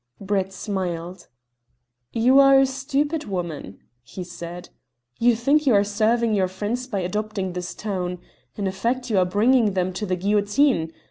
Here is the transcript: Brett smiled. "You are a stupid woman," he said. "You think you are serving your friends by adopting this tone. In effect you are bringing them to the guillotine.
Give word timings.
Brett 0.19 0.51
smiled. 0.51 1.27
"You 2.11 2.39
are 2.39 2.57
a 2.59 2.65
stupid 2.65 3.25
woman," 3.25 3.81
he 4.01 4.23
said. 4.23 4.69
"You 5.19 5.35
think 5.35 5.67
you 5.67 5.75
are 5.75 5.83
serving 5.83 6.33
your 6.33 6.47
friends 6.47 6.87
by 6.87 7.01
adopting 7.01 7.53
this 7.53 7.75
tone. 7.75 8.17
In 8.55 8.65
effect 8.65 9.11
you 9.11 9.19
are 9.19 9.25
bringing 9.25 9.73
them 9.73 9.93
to 9.93 10.07
the 10.07 10.15
guillotine. 10.15 10.91